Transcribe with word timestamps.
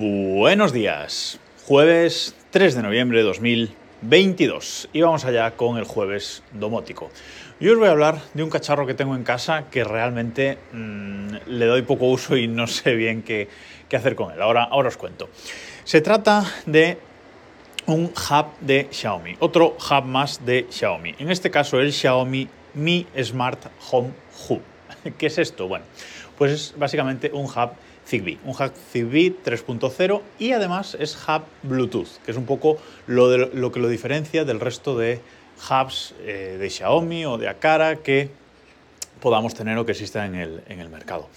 Buenos 0.00 0.72
días, 0.72 1.40
jueves 1.66 2.36
3 2.50 2.76
de 2.76 2.82
noviembre 2.82 3.18
de 3.18 3.24
2022 3.24 4.90
y 4.92 5.00
vamos 5.00 5.24
allá 5.24 5.50
con 5.56 5.76
el 5.76 5.82
jueves 5.82 6.44
domótico. 6.52 7.10
Yo 7.58 7.72
os 7.72 7.78
voy 7.80 7.88
a 7.88 7.90
hablar 7.90 8.20
de 8.32 8.44
un 8.44 8.48
cacharro 8.48 8.86
que 8.86 8.94
tengo 8.94 9.16
en 9.16 9.24
casa 9.24 9.64
que 9.72 9.82
realmente 9.82 10.56
mmm, 10.72 11.34
le 11.48 11.66
doy 11.66 11.82
poco 11.82 12.06
uso 12.06 12.36
y 12.36 12.46
no 12.46 12.68
sé 12.68 12.94
bien 12.94 13.24
qué, 13.24 13.48
qué 13.88 13.96
hacer 13.96 14.14
con 14.14 14.30
él. 14.32 14.40
Ahora, 14.40 14.62
ahora 14.70 14.86
os 14.86 14.96
cuento. 14.96 15.30
Se 15.82 16.00
trata 16.00 16.44
de 16.64 16.98
un 17.86 18.04
hub 18.04 18.46
de 18.60 18.86
Xiaomi, 18.92 19.34
otro 19.40 19.76
hub 19.78 20.04
más 20.04 20.46
de 20.46 20.68
Xiaomi. 20.70 21.16
En 21.18 21.28
este 21.28 21.50
caso 21.50 21.80
el 21.80 21.92
Xiaomi 21.92 22.46
Mi 22.74 23.04
Smart 23.20 23.66
Home 23.90 24.12
Hub. 24.48 24.62
¿Qué 25.18 25.26
es 25.26 25.38
esto? 25.38 25.66
Bueno, 25.66 25.86
pues 26.36 26.52
es 26.52 26.74
básicamente 26.78 27.32
un 27.32 27.46
hub 27.46 27.72
Zigbee, 28.08 28.38
un 28.44 28.50
hub 28.52 28.72
Zigbee 28.90 29.34
3.0 29.44 30.22
y 30.38 30.52
además 30.52 30.96
es 30.98 31.14
hub 31.28 31.42
Bluetooth, 31.62 32.08
que 32.24 32.30
es 32.30 32.38
un 32.38 32.46
poco 32.46 32.78
lo, 33.06 33.70
que 33.70 33.80
lo 33.80 33.88
diferencia 33.88 34.46
del 34.46 34.60
resto 34.60 34.96
de 34.96 35.20
hubs 35.70 36.14
eh, 36.22 36.56
de 36.58 36.70
Xiaomi 36.70 37.26
o 37.26 37.36
de 37.36 37.48
Akara 37.48 37.96
que 37.96 38.30
podamos 39.20 39.52
tener 39.52 39.76
o 39.76 39.84
que 39.84 39.92
existan 39.92 40.34
en 40.34 40.80
el, 40.80 40.88
mercado. 40.88 41.28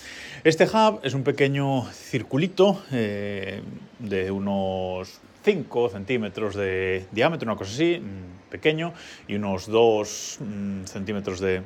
Este 0.46 0.64
hub 0.64 1.02
es 1.04 1.14
un 1.14 1.24
pequeño 1.24 1.84
circulito 1.92 2.82
eh, 2.94 3.62
de 4.00 4.32
unos 4.32 5.20
5 5.44 5.90
centímetros 5.90 6.56
de 6.56 7.06
diámetro, 7.12 7.50
una 7.50 7.58
cosa 7.58 7.74
así, 7.74 8.02
pequeño, 8.50 8.94
y 9.28 9.36
unos 9.36 9.68
2 9.68 10.38
mm, 10.40 10.86
centímetros 10.86 11.40
de, 11.40 11.64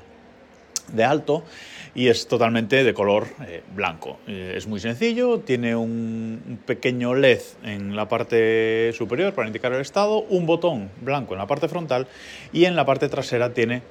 de 0.91 1.03
alto 1.03 1.43
y 1.93 2.09
es 2.09 2.27
totalmente 2.27 2.83
de 2.83 2.93
color 2.93 3.27
eh, 3.47 3.63
blanco. 3.73 4.19
Eh, 4.27 4.53
es 4.57 4.67
muy 4.67 4.79
sencillo, 4.79 5.39
tiene 5.39 5.75
un, 5.75 6.59
pequeño 6.65 7.15
LED 7.15 7.41
en 7.63 7.95
la 7.95 8.09
parte 8.09 8.91
superior 8.93 9.33
para 9.33 9.47
indicar 9.47 9.71
el 9.73 9.81
estado, 9.81 10.19
un 10.19 10.45
botón 10.45 10.91
blanco 11.01 11.33
en 11.33 11.39
la 11.39 11.47
parte 11.47 11.67
frontal 11.67 12.07
y 12.51 12.65
en 12.65 12.75
la 12.75 12.85
parte 12.85 13.07
trasera 13.07 13.53
tiene 13.53 13.81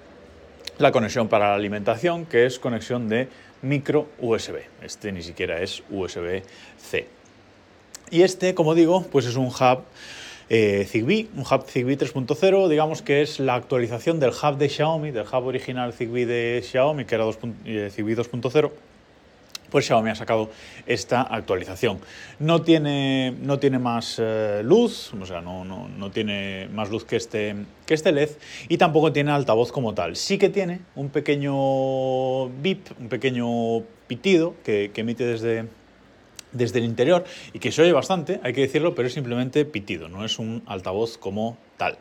la 0.78 0.92
conexión 0.92 1.28
para 1.28 1.48
la 1.48 1.54
alimentación 1.54 2.26
que 2.26 2.46
es 2.46 2.58
conexión 2.58 3.08
de 3.08 3.28
micro 3.62 4.08
USB. 4.20 4.56
Este 4.82 5.10
ni 5.12 5.22
siquiera 5.22 5.60
es 5.60 5.82
USB-C. 5.90 7.06
Y 8.10 8.22
este, 8.22 8.54
como 8.54 8.74
digo, 8.74 9.06
pues 9.10 9.26
es 9.26 9.36
un 9.36 9.46
hub 9.46 9.84
eh, 10.48 10.86
Zigbee, 10.88 11.28
un 11.36 11.42
hub 11.42 11.64
Zigbee 11.66 11.98
3.0, 11.98 12.68
digamos 12.68 13.02
que 13.02 13.22
es 13.22 13.40
la 13.40 13.54
actualización 13.54 14.20
del 14.20 14.30
hub 14.30 14.58
de 14.58 14.68
Xiaomi, 14.68 15.10
del 15.10 15.26
hub 15.26 15.46
original 15.46 15.92
Zigbee 15.92 16.26
de 16.26 16.62
Xiaomi, 16.62 17.04
que 17.04 17.14
era 17.14 17.24
2, 17.24 17.38
eh, 17.64 17.90
Zigbee 17.92 18.16
2.0 18.16 18.70
pues 19.74 19.86
Xiaomi 19.86 20.10
ha 20.10 20.14
sacado 20.14 20.50
esta 20.86 21.22
actualización. 21.22 21.98
No 22.38 22.62
tiene, 22.62 23.34
no 23.42 23.58
tiene 23.58 23.80
más 23.80 24.20
eh, 24.22 24.62
luz, 24.62 25.12
o 25.20 25.26
sea, 25.26 25.40
no, 25.40 25.64
no, 25.64 25.88
no, 25.88 26.12
tiene 26.12 26.68
más 26.72 26.90
luz 26.90 27.04
que 27.04 27.16
este, 27.16 27.56
que 27.84 27.94
este 27.94 28.12
LED 28.12 28.30
y 28.68 28.78
tampoco 28.78 29.12
tiene 29.12 29.32
altavoz 29.32 29.72
como 29.72 29.92
tal. 29.92 30.14
Sí 30.14 30.38
que 30.38 30.48
tiene 30.48 30.82
un 30.94 31.08
pequeño 31.08 32.50
bip, 32.50 32.86
un 33.00 33.08
pequeño 33.08 33.82
pitido 34.06 34.54
que, 34.62 34.92
que 34.94 35.00
emite 35.00 35.26
desde, 35.26 35.64
desde 36.54 36.78
el 36.78 36.86
interior 36.86 37.24
y 37.52 37.58
que 37.58 37.70
se 37.70 37.82
oye 37.82 37.92
bastante, 37.92 38.40
hay 38.42 38.54
que 38.54 38.62
decirlo, 38.62 38.94
pero 38.94 39.06
es 39.06 39.14
simplemente 39.14 39.64
pitido, 39.66 40.08
no 40.08 40.24
es 40.24 40.38
un 40.38 40.62
altavoz 40.66 41.18
como 41.18 41.58
tal. 41.76 41.98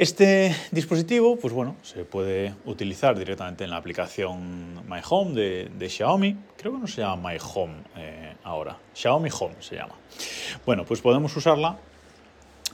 Este 0.00 0.56
dispositivo, 0.70 1.36
pues 1.36 1.52
bueno, 1.52 1.76
se 1.82 2.04
puede 2.06 2.54
utilizar 2.64 3.18
directamente 3.18 3.64
en 3.64 3.70
la 3.70 3.76
aplicación 3.76 4.76
My 4.88 5.00
Home 5.06 5.34
de, 5.34 5.88
Xiaomi. 5.90 6.36
Creo 6.56 6.72
que 6.72 6.78
no 6.78 6.86
se 6.86 7.02
llama 7.02 7.30
My 7.30 7.38
Home 7.54 7.74
eh, 7.98 8.32
ahora, 8.42 8.78
Xiaomi 8.94 9.28
Home 9.38 9.56
se 9.60 9.76
llama. 9.76 9.94
Bueno, 10.64 10.86
pues 10.86 11.02
podemos 11.02 11.36
usarla 11.36 11.76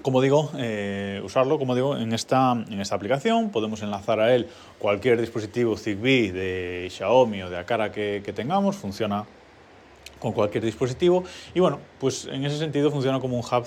como 0.03 0.23
digo, 0.23 0.53
eh, 0.57 1.21
usarlo, 1.25 1.59
como 1.59 1.75
digo, 1.75 1.97
en 1.97 2.13
esta, 2.13 2.53
en 2.53 2.81
esta 2.81 2.95
aplicación. 2.95 3.51
Podemos 3.51 3.83
enlazar 3.83 4.21
a 4.21 4.33
él 4.37 4.47
cualquier 4.79 5.21
dispositivo 5.21 5.77
Zigbee 5.77 6.31
de 6.31 6.89
Xiaomi 6.93 7.43
o 7.43 7.51
de 7.51 7.59
Akara 7.59 7.91
que, 7.91 8.23
que 8.25 8.33
tengamos. 8.33 8.77
Funciona 8.77 9.25
con 10.19 10.33
cualquier 10.33 10.65
dispositivo 10.65 11.25
y 11.55 11.61
bueno, 11.61 11.81
pues 11.99 12.27
en 12.27 12.45
ese 12.45 12.59
sentido 12.59 12.91
funciona 12.91 13.21
como 13.21 13.39
un 13.39 13.45
hub 13.45 13.67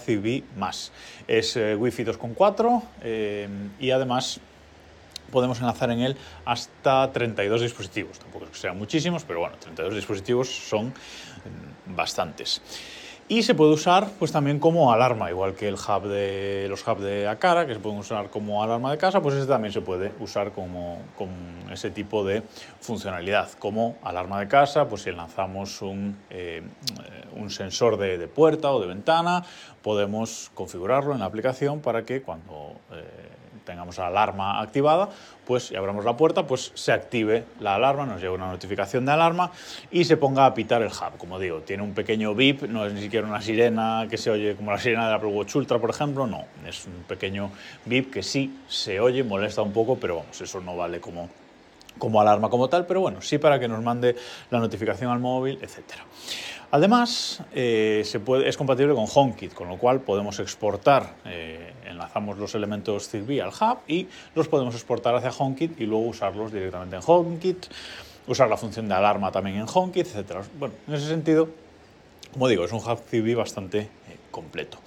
más. 0.58 0.92
Es 1.28 1.56
eh, 1.56 1.76
Wi-Fi 1.76 2.06
2.4 2.06 2.84
eh, 3.04 3.48
y 3.80 3.92
además 3.92 4.40
podemos 5.30 5.60
enlazar 5.60 5.92
en 5.92 6.00
él 6.02 6.18
hasta 6.46 7.12
32 7.12 7.62
dispositivos. 7.62 8.20
Tampoco 8.20 8.46
es 8.46 8.52
que 8.52 8.58
sean 8.58 8.78
muchísimos, 8.78 9.24
pero 9.24 9.40
bueno, 9.40 9.56
32 9.60 9.96
dispositivos 9.96 10.50
son 10.50 10.88
mm, 10.88 11.96
bastantes. 11.96 12.62
Y 13.32 13.44
se 13.44 13.54
puede 13.54 13.74
usar 13.74 14.10
pues 14.18 14.32
también 14.32 14.58
como 14.58 14.92
alarma, 14.92 15.30
igual 15.30 15.54
que 15.54 15.68
el 15.68 15.76
hub 15.76 16.08
de, 16.08 16.66
los 16.68 16.86
hubs 16.88 17.04
de 17.04 17.28
Akara, 17.28 17.68
que 17.68 17.76
se 17.76 17.80
pueden 17.80 18.00
usar 18.00 18.32
como 18.32 18.64
alarma 18.64 18.90
de 18.90 18.98
casa, 18.98 19.22
pues 19.22 19.36
ese 19.36 19.46
también 19.46 19.72
se 19.72 19.82
puede 19.82 20.12
usar 20.20 20.52
como, 20.52 20.98
con 21.16 21.30
ese 21.72 21.92
tipo 21.92 22.26
de 22.26 22.42
funcionalidad. 22.82 23.52
Como 23.60 23.98
alarma 24.02 24.40
de 24.40 24.48
casa, 24.48 24.90
pues 24.90 25.04
si 25.04 25.12
lanzamos 25.12 25.80
un, 25.84 26.18
eh, 26.32 26.64
un 27.36 27.52
sensor 27.52 27.98
de, 27.98 28.28
puerta 28.28 28.72
o 28.72 28.82
de 28.82 28.88
ventana, 28.88 29.46
podemos 29.84 30.50
configurarlo 30.56 31.14
en 31.14 31.20
la 31.20 31.26
aplicación 31.26 31.82
para 31.82 32.04
que 32.06 32.24
cuando 32.24 32.78
eh, 32.92 33.04
tengamos 33.70 34.00
la 34.00 34.08
alarma 34.08 34.60
activada, 34.62 35.10
pues 35.46 35.72
y 35.72 35.76
abramos 35.76 36.04
la 36.04 36.18
puerta, 36.18 36.48
pues 36.48 36.72
se 36.74 36.92
active 36.92 37.46
la 37.60 37.76
alarma, 37.76 38.06
nos 38.06 38.20
llega 38.20 38.34
una 38.34 38.48
notificación 38.48 39.06
de 39.06 39.12
alarma 39.12 39.52
y 39.92 40.06
se 40.06 40.18
ponga 40.18 40.48
a 40.48 40.54
pitar 40.56 40.82
el 40.82 40.90
hub. 40.90 41.18
Como 41.20 41.38
digo, 41.38 41.60
tiene 41.60 41.84
un 41.84 41.94
pequeño 41.94 42.34
bip, 42.34 42.64
no 42.64 42.86
es 42.86 42.94
ni 42.94 43.02
siquiera 43.02 43.28
una 43.28 43.42
sirena 43.42 44.08
que 44.10 44.18
se 44.18 44.32
oye 44.32 44.56
como 44.56 44.72
la 44.72 44.80
sirena 44.80 45.08
de 45.08 45.16
Apple 45.16 45.30
Watch 45.30 45.56
Ultra, 45.56 45.78
por 45.78 45.92
ejemplo, 45.92 46.26
no, 46.26 46.46
es 46.68 46.88
un 46.88 47.04
pequeño 47.04 47.52
bip 47.86 48.12
que 48.12 48.24
sí 48.24 48.60
se 48.68 49.00
oye, 49.00 49.24
molesta 49.24 49.62
un 49.62 49.72
poco, 49.72 49.98
pero 49.98 50.18
vamos, 50.18 50.42
eso 50.42 50.60
no 50.62 50.76
vale 50.76 51.00
como 51.00 51.30
como 52.00 52.20
alarma 52.20 52.50
como 52.50 52.68
tal, 52.70 52.88
pero 52.88 53.02
bueno, 53.02 53.22
sí 53.22 53.38
para 53.38 53.60
que 53.60 53.68
nos 53.68 53.84
mande 53.84 54.16
la 54.50 54.60
notificación 54.60 55.12
al 55.12 55.20
móvil, 55.20 55.60
etcétera. 55.62 56.06
Además, 56.72 57.42
eh, 57.54 58.04
es 58.04 58.58
compatible 58.58 58.94
con 58.94 59.06
HomeKit, 59.12 59.54
con 59.54 59.68
lo 59.70 59.78
cual 59.78 60.02
podemos 60.02 60.40
exportar, 60.40 61.16
eh, 61.26 61.74
enlazamos 61.86 62.38
los 62.38 62.54
elementos 62.54 63.10
Zigbee 63.10 63.42
al 63.42 63.50
hub 63.50 63.80
y 63.88 64.08
los 64.36 64.48
podemos 64.48 64.76
exportar 64.76 65.16
hacia 65.16 65.32
HomeKit 65.32 65.80
y 65.82 65.88
luego 65.88 66.06
usarlos 66.06 66.52
directamente 66.52 66.96
en 66.96 67.02
HomeKit, 67.06 67.66
usar 68.28 68.50
la 68.50 68.58
función 68.58 68.88
de 68.88 68.94
alarma 68.94 69.32
también 69.32 69.58
en 69.58 69.66
HomeKit, 69.72 70.16
etc. 70.16 70.44
Bueno, 70.60 70.76
en 70.88 70.94
ese 70.94 71.08
sentido, 71.08 71.50
como 72.34 72.48
digo, 72.48 72.66
es 72.66 72.72
un 72.72 72.80
hub 72.80 73.00
Zigbee 73.10 73.34
bastante 73.34 73.80
eh, 73.80 73.90
completo. 74.30 74.78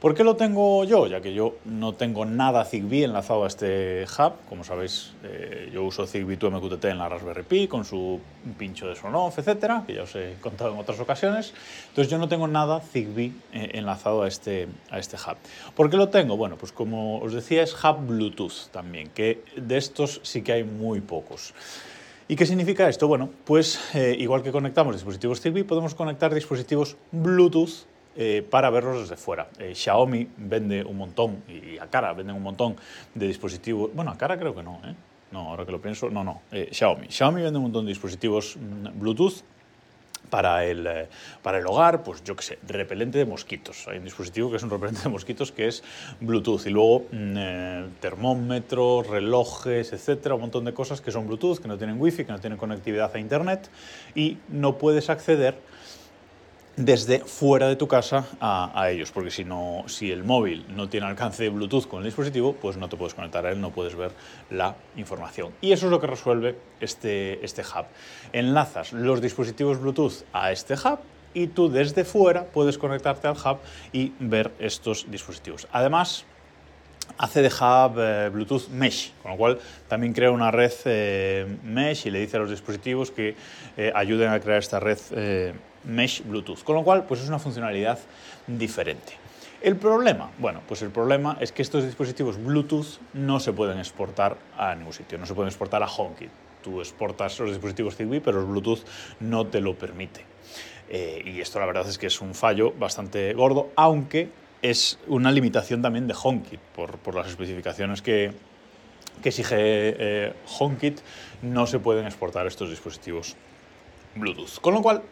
¿Por 0.00 0.14
qué 0.14 0.22
lo 0.22 0.36
tengo 0.36 0.84
yo? 0.84 1.06
Ya 1.06 1.20
que 1.20 1.32
yo 1.32 1.56
no 1.64 1.94
tengo 1.94 2.26
nada 2.26 2.64
Zigbee 2.64 3.04
enlazado 3.04 3.44
a 3.44 3.46
este 3.46 4.04
hub. 4.04 4.32
Como 4.48 4.62
sabéis, 4.62 5.12
eh, 5.22 5.70
yo 5.72 5.82
uso 5.82 6.06
Zigbee 6.06 6.36
2 6.36 6.52
MQTT 6.52 6.84
en 6.86 6.98
la 6.98 7.08
Raspberry 7.08 7.42
Pi 7.42 7.68
con 7.68 7.84
su 7.84 8.20
pincho 8.58 8.86
de 8.86 8.96
Sonoff, 8.96 9.38
etcétera, 9.38 9.84
que 9.86 9.94
ya 9.94 10.02
os 10.02 10.14
he 10.16 10.34
contado 10.40 10.74
en 10.74 10.78
otras 10.78 11.00
ocasiones. 11.00 11.54
Entonces 11.88 12.10
yo 12.10 12.18
no 12.18 12.28
tengo 12.28 12.46
nada 12.48 12.80
Zigbee 12.80 13.32
eh, 13.52 13.70
enlazado 13.74 14.22
a 14.22 14.28
este, 14.28 14.68
a 14.90 14.98
este 14.98 15.16
hub. 15.16 15.36
¿Por 15.74 15.88
qué 15.88 15.96
lo 15.96 16.10
tengo? 16.10 16.36
Bueno, 16.36 16.56
pues 16.56 16.72
como 16.72 17.20
os 17.20 17.32
decía, 17.32 17.62
es 17.62 17.72
hub 17.72 18.06
Bluetooth 18.06 18.68
también, 18.72 19.08
que 19.08 19.42
de 19.56 19.78
estos 19.78 20.20
sí 20.22 20.42
que 20.42 20.52
hay 20.52 20.64
muy 20.64 21.00
pocos. 21.00 21.54
¿Y 22.26 22.36
qué 22.36 22.46
significa 22.46 22.88
esto? 22.88 23.06
Bueno, 23.06 23.30
pues 23.44 23.94
eh, 23.94 24.16
igual 24.18 24.42
que 24.42 24.50
conectamos 24.50 24.94
dispositivos 24.94 25.40
Zigbee, 25.40 25.64
podemos 25.64 25.94
conectar 25.94 26.34
dispositivos 26.34 26.96
Bluetooth 27.12 27.86
eh, 28.16 28.46
para 28.48 28.70
verlos 28.70 29.00
desde 29.00 29.16
fuera. 29.16 29.48
Eh, 29.58 29.74
Xiaomi 29.74 30.28
vende 30.36 30.84
un 30.84 30.96
montón, 30.96 31.42
y 31.48 31.78
Akara 31.78 32.12
venden 32.12 32.36
un 32.36 32.42
montón 32.42 32.76
de 33.14 33.26
dispositivos. 33.26 33.90
Bueno, 33.94 34.10
Akara 34.10 34.38
creo 34.38 34.54
que 34.54 34.62
no, 34.62 34.80
¿eh? 34.84 34.94
No, 35.32 35.50
ahora 35.50 35.66
que 35.66 35.72
lo 35.72 35.80
pienso, 35.80 36.10
no, 36.10 36.22
no. 36.22 36.42
Eh, 36.52 36.68
Xiaomi. 36.70 37.08
Xiaomi 37.08 37.42
vende 37.42 37.58
un 37.58 37.64
montón 37.64 37.84
de 37.84 37.90
dispositivos 37.90 38.56
mm, 38.56 39.00
Bluetooth 39.00 39.42
para 40.30 40.64
el, 40.64 40.88
para 41.42 41.58
el 41.58 41.66
hogar, 41.66 42.02
pues 42.02 42.24
yo 42.24 42.34
qué 42.36 42.42
sé, 42.42 42.58
repelente 42.66 43.18
de 43.18 43.24
mosquitos. 43.24 43.86
Hay 43.88 43.98
un 43.98 44.04
dispositivo 44.04 44.50
que 44.50 44.56
es 44.56 44.62
un 44.62 44.70
repelente 44.70 45.02
de 45.02 45.08
mosquitos 45.08 45.52
que 45.52 45.68
es 45.68 45.82
Bluetooth 46.20 46.66
y 46.66 46.70
luego 46.70 47.06
mm, 47.10 47.34
eh, 47.36 47.86
termómetros, 48.00 49.06
relojes, 49.06 49.92
etcétera, 49.92 50.34
un 50.34 50.42
montón 50.42 50.64
de 50.64 50.72
cosas 50.72 51.00
que 51.00 51.10
son 51.10 51.26
Bluetooth, 51.26 51.58
que 51.58 51.68
no 51.68 51.76
tienen 51.78 52.00
wifi, 52.00 52.24
que 52.24 52.32
no 52.32 52.40
tienen 52.40 52.58
conectividad 52.58 53.10
a 53.14 53.18
internet 53.18 53.68
y 54.14 54.38
no 54.48 54.78
puedes 54.78 55.10
acceder 55.10 55.56
desde 56.76 57.20
fuera 57.20 57.68
de 57.68 57.76
tu 57.76 57.86
casa 57.86 58.26
a, 58.40 58.90
ellos, 58.90 59.12
porque 59.12 59.30
si, 59.30 59.44
no, 59.44 59.84
si 59.86 60.10
el 60.10 60.24
móvil 60.24 60.66
no 60.74 60.88
tiene 60.88 61.06
alcance 61.06 61.44
de 61.44 61.48
Bluetooth 61.48 61.86
con 61.86 62.00
el 62.00 62.04
dispositivo, 62.04 62.54
pues 62.54 62.76
no 62.76 62.88
te 62.88 62.96
puedes 62.96 63.14
conectar 63.14 63.46
a 63.46 63.52
él, 63.52 63.60
no 63.60 63.70
puedes 63.70 63.94
ver 63.94 64.12
la 64.50 64.74
información. 64.96 65.52
Y 65.60 65.72
eso 65.72 65.86
es 65.86 65.90
lo 65.90 66.00
que 66.00 66.06
resuelve 66.06 66.58
este, 66.80 67.44
este 67.44 67.62
hub. 67.62 67.86
Enlazas 68.32 68.92
los 68.92 69.20
dispositivos 69.20 69.80
Bluetooth 69.80 70.24
a 70.32 70.50
este 70.52 70.74
hub 70.74 70.98
y 71.32 71.48
tú 71.48 71.68
desde 71.68 72.04
fuera 72.04 72.44
puedes 72.44 72.78
conectarte 72.78 73.28
al 73.28 73.36
hub 73.36 73.58
y 73.92 74.12
ver 74.18 74.52
estos 74.58 75.10
dispositivos. 75.10 75.68
Además, 75.72 76.26
hace 77.18 77.42
de 77.42 77.48
hub 77.48 77.98
eh, 77.98 78.30
Bluetooth 78.32 78.68
Mesh, 78.68 79.12
con 79.22 79.32
lo 79.32 79.36
cual 79.36 79.58
también 79.88 80.12
crea 80.12 80.30
una 80.30 80.50
red 80.50 80.72
eh, 80.84 81.56
Mesh 81.62 82.06
y 82.06 82.10
le 82.10 82.20
dice 82.20 82.36
a 82.36 82.40
los 82.40 82.50
dispositivos 82.50 83.10
que 83.10 83.36
eh, 83.76 83.92
ayuden 83.94 84.30
a 84.30 84.40
crear 84.40 84.58
esta 84.58 84.80
red 84.80 84.98
Mesh 85.84 86.22
Bluetooth, 86.24 86.62
con 86.62 86.76
lo 86.76 86.82
cual 86.82 87.04
pues 87.04 87.20
es 87.20 87.28
una 87.28 87.38
funcionalidad 87.38 87.98
diferente. 88.46 89.14
El 89.60 89.76
problema, 89.76 90.30
bueno, 90.38 90.60
pues 90.68 90.82
el 90.82 90.90
problema 90.90 91.38
es 91.40 91.50
que 91.52 91.62
estos 91.62 91.84
dispositivos 91.84 92.42
Bluetooth 92.42 92.98
no 93.14 93.40
se 93.40 93.52
pueden 93.52 93.78
exportar 93.78 94.36
a 94.58 94.74
ningún 94.74 94.92
sitio, 94.92 95.16
no 95.16 95.24
se 95.24 95.34
pueden 95.34 95.48
exportar 95.48 95.82
a 95.82 95.86
HomeKit. 95.86 96.30
Tú 96.62 96.80
exportas 96.80 97.38
los 97.40 97.50
dispositivos 97.50 97.96
Zigbee, 97.96 98.20
pero 98.20 98.40
el 98.40 98.46
Bluetooth 98.46 98.80
no 99.20 99.46
te 99.46 99.60
lo 99.60 99.74
permite. 99.74 100.24
y 100.90 101.40
esto 101.40 101.58
la 101.60 101.66
verdad 101.66 101.88
es 101.88 101.96
que 101.96 102.08
es 102.08 102.20
un 102.20 102.34
fallo 102.34 102.72
bastante 102.72 103.32
gordo, 103.32 103.70
aunque 103.74 104.30
es 104.64 104.98
una 105.08 105.30
limitación 105.30 105.82
también 105.82 106.06
de 106.08 106.14
HomeKit, 106.20 106.58
por, 106.58 107.14
las 107.14 107.28
especificaciones 107.28 108.00
que, 108.00 108.32
que 109.22 109.28
exige 109.28 109.56
eh, 109.58 110.32
HomeKit, 110.58 111.00
no 111.42 111.66
se 111.66 111.78
pueden 111.78 112.06
exportar 112.06 112.46
estos 112.46 112.70
dispositivos 112.70 113.36
Bluetooth. 114.14 114.58
Con 114.62 114.72
lo 114.72 114.80
cual, 114.80 115.02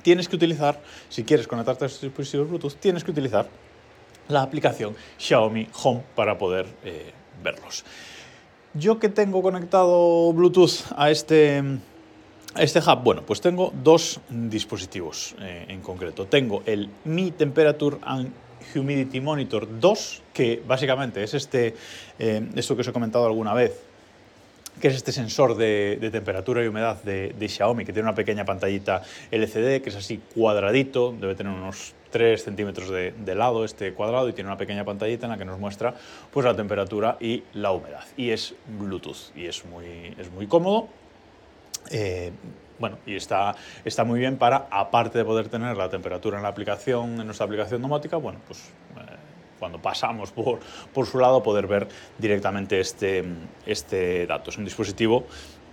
tienes 0.00 0.26
que 0.26 0.36
utilizar, 0.36 0.80
si 1.10 1.22
quieres 1.22 1.46
conectarte 1.46 1.84
a 1.84 1.86
estos 1.88 2.00
dispositivos 2.00 2.48
Bluetooth, 2.48 2.76
tienes 2.80 3.04
que 3.04 3.10
utilizar 3.10 3.46
la 4.28 4.40
aplicación 4.40 4.96
Xiaomi 5.18 5.68
Home 5.82 6.02
para 6.14 6.38
poder 6.38 6.64
eh, 6.82 7.12
verlos. 7.42 7.84
Yo 8.72 8.98
que 8.98 9.10
tengo 9.10 9.42
conectado 9.42 10.32
Bluetooth 10.32 10.80
a 10.96 11.10
este, 11.10 11.62
a 12.54 12.62
este 12.62 12.78
hub, 12.78 13.02
bueno, 13.04 13.20
pues 13.20 13.42
tengo 13.42 13.70
dos 13.82 14.18
dispositivos 14.30 15.36
eh, 15.40 15.66
en 15.68 15.82
concreto. 15.82 16.26
Tengo 16.26 16.62
el 16.64 16.88
Mi 17.04 17.32
Temperature 17.32 17.98
and 18.00 18.32
Humidity 18.74 19.20
Monitor 19.20 19.80
2, 19.80 20.22
que 20.32 20.62
básicamente 20.66 21.22
es 21.22 21.34
este, 21.34 21.74
eh, 22.18 22.48
esto 22.54 22.74
que 22.74 22.82
os 22.82 22.88
he 22.88 22.92
comentado 22.92 23.26
alguna 23.26 23.54
vez, 23.54 23.80
que 24.80 24.88
es 24.88 24.94
este 24.94 25.12
sensor 25.12 25.56
de, 25.56 26.08
temperatura 26.10 26.64
y 26.64 26.66
humedad 26.66 27.02
de, 27.02 27.48
Xiaomi, 27.48 27.84
que 27.84 27.92
tiene 27.92 28.08
una 28.08 28.14
pequeña 28.14 28.44
pantallita 28.44 29.02
LCD, 29.30 29.82
que 29.82 29.90
es 29.90 29.96
así 29.96 30.20
cuadradito, 30.34 31.14
debe 31.18 31.34
tener 31.34 31.52
unos 31.52 31.94
3 32.10 32.42
centímetros 32.42 32.90
de, 32.90 33.34
lado 33.34 33.64
este 33.64 33.92
cuadrado 33.92 34.28
y 34.28 34.32
tiene 34.32 34.48
una 34.48 34.58
pequeña 34.58 34.84
pantallita 34.84 35.26
en 35.26 35.32
la 35.32 35.38
que 35.38 35.44
nos 35.44 35.58
muestra 35.58 35.94
pues, 36.32 36.44
la 36.44 36.54
temperatura 36.54 37.16
y 37.20 37.44
la 37.54 37.72
humedad. 37.72 38.04
Y 38.16 38.30
es 38.30 38.54
Bluetooth 38.78 39.36
y 39.36 39.46
es 39.46 39.64
muy, 39.64 40.14
es 40.18 40.30
muy 40.32 40.46
cómodo. 40.46 40.88
Eh, 41.90 42.32
bueno, 42.78 42.98
y 43.06 43.14
está, 43.14 43.54
está 43.84 44.04
muy 44.04 44.18
bien 44.18 44.36
para, 44.36 44.66
aparte 44.70 45.18
de 45.18 45.24
poder 45.24 45.48
tener 45.48 45.76
la 45.76 45.88
temperatura 45.88 46.36
en 46.36 46.42
la 46.42 46.48
aplicación, 46.48 47.20
en 47.20 47.26
nuestra 47.26 47.46
aplicación 47.46 47.82
domótica, 47.82 48.16
bueno, 48.16 48.40
pues 48.46 48.70
eh, 48.96 49.16
cuando 49.58 49.80
pasamos 49.80 50.30
por, 50.30 50.60
por, 50.92 51.06
su 51.06 51.18
lado 51.18 51.42
poder 51.42 51.66
ver 51.66 51.88
directamente 52.18 52.80
este, 52.80 53.24
este 53.66 54.26
dato. 54.26 54.50
Es 54.50 54.58
un 54.58 54.64
dispositivo 54.64 55.24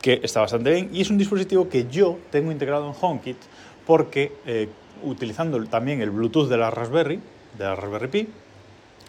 que 0.01 0.19
está 0.23 0.41
bastante 0.41 0.71
bien 0.71 0.89
y 0.93 1.01
es 1.01 1.09
un 1.09 1.17
dispositivo 1.17 1.69
que 1.69 1.87
yo 1.89 2.19
tengo 2.31 2.51
integrado 2.51 2.87
en 2.87 2.95
HomeKit 2.99 3.37
porque 3.85 4.31
eh, 4.45 4.69
utilizando 5.03 5.63
también 5.65 6.01
el 6.01 6.11
Bluetooth 6.11 6.47
de 6.47 6.57
la 6.57 6.71
Raspberry, 6.71 7.19
de 7.57 7.63
la 7.63 7.75
Raspberry 7.75 8.07
Pi, 8.07 8.27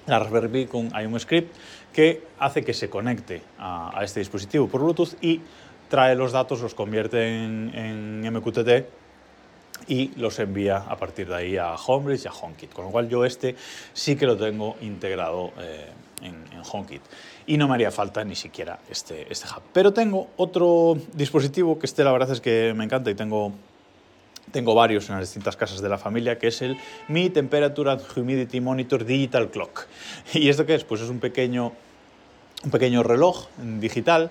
la 0.07 0.19
Raspberry 0.19 0.49
Pi 0.49 0.67
con, 0.67 0.91
hay 0.95 1.07
un 1.07 1.19
script 1.21 1.55
que 1.93 2.23
hace 2.39 2.65
que 2.65 2.75
se 2.75 2.89
conecte 2.89 3.43
a, 3.59 3.99
a 3.99 4.05
este 4.05 4.21
dispositivo 4.21 4.67
por 4.67 4.83
Bluetooth 4.83 5.15
y 5.23 5.41
trae 5.93 6.15
los 6.15 6.33
datos, 6.33 6.63
los 6.63 6.75
convierte 6.75 7.45
en, 7.45 8.23
MQTT 8.23 8.71
y 9.89 10.11
los 10.17 10.39
envía 10.39 10.79
a 10.79 10.97
partir 10.97 11.29
de 11.29 11.35
ahí 11.35 11.57
a 11.59 11.75
Homebridge 11.75 12.25
y 12.25 12.29
a 12.29 12.33
HomeKit. 12.33 12.73
Con 12.73 12.87
lo 12.87 12.91
cual 12.91 13.11
yo 13.11 13.27
este 13.27 13.57
sí 13.93 14.17
que 14.17 14.25
lo 14.25 14.39
tengo 14.39 14.77
integrado 14.81 15.53
eh, 15.59 15.91
en, 16.23 16.47
HomeKit 16.65 17.03
y 17.47 17.59
no 17.59 17.69
me 17.69 17.75
haría 17.75 17.91
falta 17.91 18.25
ni 18.25 18.35
siquiera 18.35 18.79
este, 18.89 19.31
este 19.31 19.47
hub. 19.49 19.61
Pero 19.75 19.93
tengo 19.93 20.31
otro 20.39 20.97
dispositivo 21.13 21.79
que 21.79 21.85
este 21.85 22.05
la 22.05 22.13
verdad 22.13 22.31
es 22.31 22.41
que 22.41 22.73
me 22.75 22.85
encanta 22.85 23.11
y 23.11 23.15
tengo, 23.15 23.53
tengo 24.51 24.75
varios 24.75 25.11
en 25.11 25.17
las 25.17 25.29
distintas 25.29 25.59
casas 25.59 25.83
de 25.83 25.91
la 25.91 25.99
familia, 25.99 26.39
que 26.39 26.47
es 26.47 26.63
el 26.63 26.79
Mi 27.09 27.29
Temperature 27.29 27.91
and 27.91 28.01
Humidity 28.17 28.63
Monitor 28.63 29.05
Digital 29.05 29.51
Clock. 29.51 29.89
¿Y 30.33 30.49
esto 30.49 30.65
qué 30.65 30.75
es? 30.75 30.85
Pues 30.85 31.03
es 31.03 31.11
un 31.11 31.21
pequeño, 31.21 31.73
un 32.65 32.71
pequeño 32.71 33.03
reloj 33.03 33.49
digital 33.79 34.31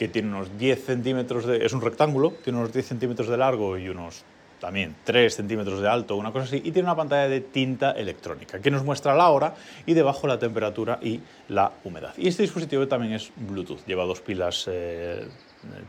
que 0.00 0.08
tiene 0.08 0.28
unos 0.28 0.56
10 0.56 0.82
centímetros 0.82 1.44
de... 1.44 1.62
es 1.62 1.74
un 1.74 1.82
rectángulo, 1.82 2.32
tiene 2.42 2.58
unos 2.58 2.72
10 2.72 2.86
centímetros 2.86 3.28
de 3.28 3.36
largo 3.36 3.76
y 3.76 3.90
unos 3.90 4.24
también 4.58 4.96
3 5.04 5.34
centímetros 5.34 5.82
de 5.82 5.88
alto, 5.88 6.16
una 6.16 6.32
cosa 6.32 6.46
así, 6.46 6.56
y 6.56 6.72
tiene 6.72 6.84
una 6.84 6.96
pantalla 6.96 7.28
de 7.28 7.42
tinta 7.42 7.90
electrónica 7.90 8.60
que 8.60 8.70
nos 8.70 8.82
muestra 8.82 9.14
la 9.14 9.28
hora 9.28 9.54
y 9.84 9.92
debajo 9.92 10.26
la 10.26 10.38
temperatura 10.38 10.98
y 11.02 11.20
la 11.48 11.72
humedad. 11.84 12.14
Y 12.16 12.28
este 12.28 12.44
dispositivo 12.44 12.88
también 12.88 13.12
es 13.12 13.30
Bluetooth, 13.36 13.84
lleva 13.86 14.06
dos 14.06 14.22
pilas 14.22 14.64
eh, 14.72 15.28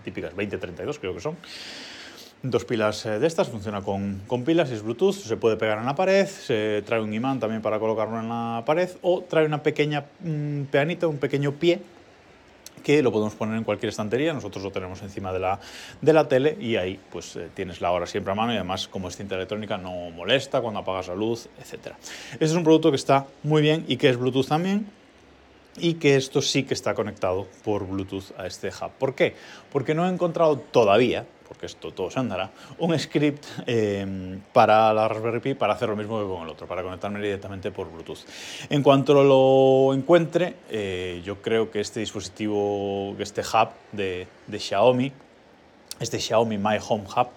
típicas 0.03 0.31
2032 0.31 0.99
creo 0.99 1.13
que 1.13 1.21
son. 1.21 1.37
Dos 2.43 2.65
pilas 2.65 3.05
eh, 3.05 3.17
de 3.17 3.27
estas, 3.27 3.47
funciona 3.47 3.81
con, 3.81 4.23
con, 4.27 4.43
pilas, 4.43 4.71
es 4.71 4.83
Bluetooth, 4.83 5.13
se 5.13 5.37
puede 5.37 5.55
pegar 5.55 5.77
en 5.77 5.85
la 5.85 5.95
pared, 5.95 6.27
se 6.27 6.83
trae 6.85 6.99
un 6.99 7.13
imán 7.13 7.39
también 7.39 7.61
para 7.61 7.79
colocarlo 7.79 8.19
en 8.19 8.27
la 8.27 8.63
pared 8.65 8.89
o 9.03 9.21
trae 9.21 9.45
una 9.45 9.63
pequeña 9.63 10.03
mm, 10.19 10.63
peanita, 10.63 11.07
un 11.07 11.17
pequeño 11.17 11.53
pie 11.53 11.79
que 12.83 13.01
lo 13.01 13.11
podemos 13.11 13.35
poner 13.35 13.57
en 13.57 13.63
cualquier 13.63 13.89
estantería, 13.89 14.33
nosotros 14.33 14.63
lo 14.63 14.71
tenemos 14.71 15.01
encima 15.01 15.31
de 15.31 15.39
la, 15.39 15.59
de 16.01 16.13
la 16.13 16.27
tele 16.27 16.57
y 16.59 16.75
ahí 16.75 16.99
pues 17.11 17.35
eh, 17.35 17.49
tienes 17.53 17.81
la 17.81 17.91
hora 17.91 18.05
siempre 18.05 18.31
a 18.31 18.35
mano 18.35 18.53
y 18.53 18.55
además 18.55 18.87
como 18.87 19.07
es 19.07 19.15
cinta 19.15 19.35
electrónica 19.35 19.77
no 19.77 20.09
molesta 20.11 20.61
cuando 20.61 20.79
apagas 20.79 21.07
la 21.07 21.15
luz, 21.15 21.47
etc. 21.59 21.95
Este 22.33 22.45
es 22.45 22.53
un 22.53 22.63
producto 22.63 22.89
que 22.91 22.97
está 22.97 23.25
muy 23.43 23.61
bien 23.61 23.85
y 23.87 23.97
que 23.97 24.09
es 24.09 24.17
Bluetooth 24.17 24.47
también 24.47 25.00
y 25.77 25.95
que 25.95 26.15
esto 26.15 26.41
sí 26.41 26.63
que 26.63 26.73
está 26.73 26.93
conectado 26.93 27.47
por 27.63 27.87
Bluetooth 27.87 28.31
a 28.37 28.47
este 28.47 28.69
hub. 28.69 28.91
¿Por 28.97 29.15
qué? 29.15 29.35
Porque 29.71 29.93
no 29.93 30.05
he 30.05 30.09
encontrado 30.09 30.57
todavía, 30.57 31.25
porque 31.47 31.65
esto 31.65 31.91
todo 31.91 32.09
se 32.09 32.19
andará, 32.19 32.51
un 32.77 32.97
script 32.97 33.45
eh, 33.67 34.39
para 34.53 34.93
la 34.93 35.07
Raspberry 35.07 35.39
Pi 35.39 35.53
para 35.53 35.73
hacer 35.73 35.89
lo 35.89 35.95
mismo 35.95 36.21
que 36.21 36.27
con 36.27 36.43
el 36.43 36.49
otro, 36.49 36.67
para 36.67 36.83
conectarme 36.83 37.19
directamente 37.21 37.71
por 37.71 37.91
Bluetooth. 37.91 38.19
En 38.69 38.83
cuanto 38.83 39.23
lo 39.23 39.93
encuentre, 39.93 40.55
eh, 40.69 41.21
yo 41.25 41.41
creo 41.41 41.69
que 41.71 41.79
este 41.81 41.99
dispositivo, 41.99 43.15
este 43.19 43.41
hub 43.41 43.69
de, 43.91 44.27
de 44.47 44.59
Xiaomi, 44.59 45.11
este 45.99 46.19
Xiaomi 46.19 46.57
My 46.57 46.77
Home 46.87 47.05
Hub 47.15 47.27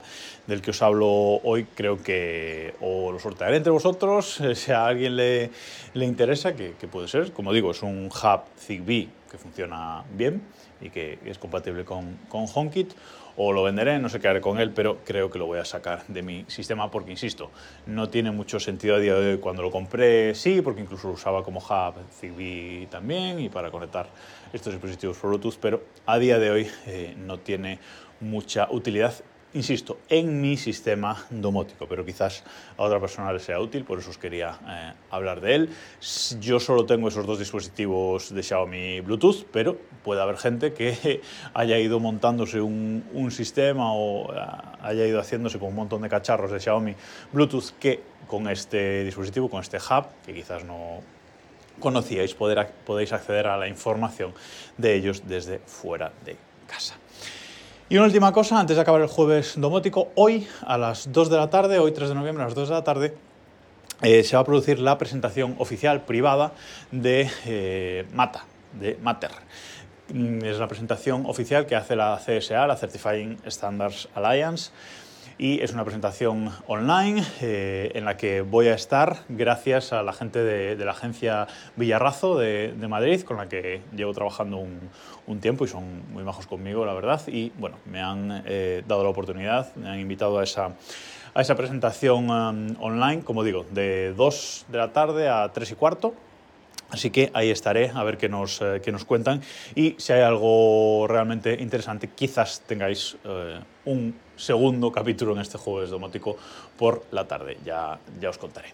del 0.47 0.61
que 0.61 0.71
os 0.71 0.83
hablo 0.83 1.09
hoy, 1.09 1.65
creo 1.75 2.03
que 2.03 2.75
o 2.81 3.13
lo 3.13 3.19
sortearé 3.19 3.57
entre 3.57 3.73
vosotros, 3.73 4.41
si 4.55 4.73
a 4.73 4.87
alguien 4.87 5.17
le, 5.17 5.51
le 5.95 6.05
interesa, 6.05 6.55
que, 6.55 6.75
que, 6.79 6.89
puede 6.89 7.09
ser. 7.09 7.33
Como 7.33 7.53
digo, 7.53 7.71
es 7.71 7.83
un 7.83 8.07
hub 8.07 8.41
Zigbee 8.59 9.09
que 9.31 9.39
funciona 9.39 10.05
bien 10.13 10.43
y 10.81 10.91
que 10.91 11.19
es 11.25 11.39
compatible 11.39 11.85
con, 11.85 12.19
con 12.29 12.47
HomeKit 12.53 12.93
o 13.37 13.53
lo 13.53 13.65
venderé, 13.65 13.99
no 13.99 14.09
sé 14.09 14.21
qué 14.21 14.29
haré 14.29 14.41
con 14.41 14.61
él, 14.61 14.71
pero 14.71 14.99
creo 15.05 15.31
que 15.31 15.39
lo 15.39 15.47
voy 15.47 15.59
a 15.59 15.65
sacar 15.65 16.07
de 16.07 16.23
mi 16.23 16.45
sistema 16.47 16.91
porque, 16.91 17.11
insisto, 17.11 17.51
no 17.87 18.09
tiene 18.09 18.31
mucho 18.31 18.61
sentido 18.61 18.95
a 18.95 19.01
día 19.01 19.15
de 19.15 19.33
hoy. 19.33 19.39
Cuando 19.39 19.63
lo 19.63 19.71
compré, 19.71 20.35
sí, 20.35 20.63
porque 20.63 20.83
incluso 20.83 21.09
lo 21.09 21.15
usaba 21.15 21.43
como 21.43 21.59
hub 21.59 21.95
Zigbee 22.21 22.87
también 22.91 23.41
y 23.41 23.49
para 23.49 23.71
conectar 23.71 24.09
estos 24.53 24.73
dispositivos 24.73 25.21
Bluetooth, 25.21 25.57
pero 25.61 25.83
a 26.07 26.19
día 26.19 26.39
de 26.39 26.51
hoy 26.51 26.71
eh, 26.87 27.15
no 27.19 27.39
tiene 27.39 27.81
mucha 28.21 28.69
utilidad 28.71 29.15
insisto, 29.55 29.99
en 30.09 30.41
mi 30.41 30.57
sistema 30.57 31.25
domótico, 31.31 31.87
pero 31.89 32.05
quizás 32.05 32.45
a 32.77 32.83
otra 32.83 33.01
persona 33.01 33.33
le 33.33 33.39
sea 33.39 33.61
útil, 33.61 33.85
por 33.85 33.99
eso 33.99 34.11
os 34.11 34.19
quería 34.19 34.59
eh, 34.69 34.93
hablar 35.11 35.41
de 35.41 35.55
él. 35.55 35.71
Yo 36.41 36.61
solo 36.61 36.85
tengo 36.87 37.09
esos 37.09 37.27
dos 37.27 37.39
dispositivos 37.39 38.35
de 38.35 38.43
Xiaomi 38.43 39.01
Bluetooth, 39.01 39.47
pero 39.53 39.79
puede 40.03 40.21
haber 40.21 40.37
gente 40.37 40.75
que 40.75 41.23
haya 41.55 41.79
ido 41.79 42.01
montándose 42.01 42.61
un, 42.61 43.05
un 43.13 43.31
sistema 43.31 43.93
o 43.93 44.33
eh, 44.35 44.39
haya 44.83 45.07
ido 45.07 45.21
haciéndose 45.21 45.59
con 45.59 45.69
un 45.69 45.77
montón 45.77 46.03
de 46.03 46.09
cacharros 46.09 46.51
de 46.51 46.61
Xiaomi 46.61 46.95
Bluetooth 47.33 47.79
que 47.79 48.03
con 48.27 48.49
este 48.49 49.05
dispositivo, 49.05 49.49
con 49.49 49.61
este 49.61 49.79
hub, 49.79 50.07
que 50.27 50.35
quizás 50.35 50.65
no 50.65 51.01
conocíais, 51.81 52.35
poder, 52.35 52.73
podéis 52.85 53.13
acceder 53.13 53.47
a 53.47 53.57
la 53.57 53.69
información 53.69 54.33
de 54.79 54.95
ellos 54.95 55.23
desde 55.27 55.59
fuera 55.59 56.13
de 56.25 56.37
casa. 56.67 56.97
Y 57.95 57.97
una 57.97 58.07
última 58.07 58.33
cosa, 58.33 58.59
antes 58.59 58.75
de 58.75 58.83
acabar 58.83 59.03
el 59.03 59.07
jueves 59.07 59.55
domótico, 59.57 60.09
hoy 60.17 60.49
a 60.67 60.77
las 60.77 61.13
2 61.13 61.31
de 61.31 61.37
la 61.37 61.49
tarde, 61.49 61.79
hoy 61.79 61.93
3 61.93 62.09
de 62.09 62.15
noviembre 62.17 62.43
a 62.43 62.47
las 62.47 62.57
2 62.57 62.69
de 62.71 62.75
la 62.75 62.83
tarde, 62.83 63.15
eh, 64.03 64.25
se 64.25 64.35
va 64.35 64.43
a 64.43 64.45
producir 64.45 64.81
la 64.81 64.99
presentación 64.99 65.55
oficial 65.61 66.01
privada 66.01 66.55
de 66.91 67.31
eh, 67.47 68.05
MATA, 68.13 68.47
de 68.73 68.99
Matter. 69.01 69.31
Mm, 70.13 70.45
es 70.45 70.59
la 70.59 70.67
presentación 70.67 71.25
oficial 71.27 71.67
que 71.67 71.77
hace 71.77 71.95
la 71.95 72.19
CSA, 72.19 72.67
la 72.67 72.77
Certifying 72.77 73.39
Standards 73.47 74.09
Alliance, 74.17 74.73
y 75.39 75.61
es 75.61 75.73
una 75.73 75.85
presentación 75.85 76.51
online 76.67 77.23
eh, 77.41 77.91
en 77.95 78.05
la 78.05 78.17
que 78.17 78.43
voy 78.43 78.69
a 78.69 78.75
estar 78.75 79.19
gracias 79.29 79.93
a 79.93 80.03
la 80.03 80.13
gente 80.13 80.43
de, 80.43 80.77
la 80.85 80.93
agencia 80.93 81.47
Villarrazo 81.77 82.39
de, 82.39 82.75
Madrid, 82.89 83.23
con 83.23 83.39
la 83.39 83.49
que 83.49 83.83
llevo 83.95 84.13
trabajando 84.13 84.59
un, 84.59 85.41
tiempo 85.41 85.65
y 85.65 85.69
son 85.69 86.13
muy 86.13 86.23
majos 86.23 86.47
conmigo, 86.47 86.85
la 86.87 86.95
verdad, 86.95 87.21
y 87.27 87.51
bueno, 87.59 87.77
me 87.87 88.01
han 88.01 88.43
eh, 88.47 88.83
dado 88.87 89.03
la 89.03 89.09
oportunidad, 89.09 89.75
me 89.75 89.89
han 89.89 89.99
invitado 89.99 90.39
a 90.39 90.45
esa, 90.45 90.75
a 91.35 91.41
esa 91.41 91.57
presentación 91.57 92.31
um, 92.31 92.77
online, 92.79 93.23
como 93.23 93.43
digo, 93.43 93.67
de 93.71 94.13
2 94.15 94.67
de 94.69 94.79
la 94.79 94.93
tarde 94.93 95.29
a 95.29 95.51
3 95.53 95.73
y 95.73 95.75
cuarto 95.75 96.15
Así 96.95 97.11
que 97.11 97.33
ahí 97.35 97.51
estaré 97.51 97.91
a 97.93 98.05
ver 98.05 98.17
qué 98.17 98.29
nos, 98.29 98.63
eh, 98.63 98.81
qué 98.81 98.93
nos 98.93 99.05
cuentan 99.05 99.43
y 99.75 99.97
si 99.99 100.13
hay 100.13 100.21
algo 100.23 101.07
realmente 101.09 101.61
interesante, 101.61 102.11
quizás 102.15 102.63
tengáis 102.69 103.17
eh, 103.25 103.59
un 103.87 104.15
segundo 104.37 104.93
capítulo 104.93 105.33
en 105.35 105.41
este 105.41 105.59
jueves 105.59 105.91
domótico 105.91 106.37
por 106.79 107.05
la 107.11 107.27
tarde, 107.27 107.59
ya, 107.65 107.99
ya 108.21 108.31
os 108.31 108.39
contaré. 108.39 108.69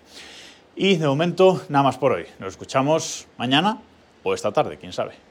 Y 0.76 0.96
de 0.96 1.06
momento, 1.06 1.62
nada 1.70 1.84
más 1.84 1.96
por 1.96 2.12
hoy. 2.12 2.26
Nos 2.38 2.50
escuchamos 2.50 3.26
mañana 3.38 3.80
o 4.22 4.34
esta 4.34 4.52
tarde, 4.52 4.76
quién 4.76 4.92
sabe. 4.92 5.29